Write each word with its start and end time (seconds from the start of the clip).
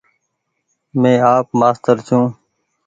مين 1.01 1.17
آپ 1.35 1.47
مآستر 1.59 1.97
ڇون۔ 2.07 2.23